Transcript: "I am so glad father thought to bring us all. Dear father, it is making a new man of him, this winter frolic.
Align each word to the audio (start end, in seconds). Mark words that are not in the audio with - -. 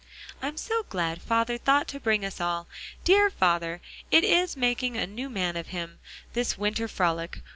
"I 0.41 0.47
am 0.47 0.57
so 0.57 0.81
glad 0.89 1.21
father 1.21 1.59
thought 1.59 1.87
to 1.89 1.99
bring 1.99 2.25
us 2.25 2.41
all. 2.41 2.65
Dear 3.03 3.29
father, 3.29 3.81
it 4.09 4.23
is 4.23 4.57
making 4.57 4.97
a 4.97 5.05
new 5.05 5.29
man 5.29 5.55
of 5.55 5.67
him, 5.67 5.99
this 6.33 6.57
winter 6.57 6.87
frolic. 6.87 7.41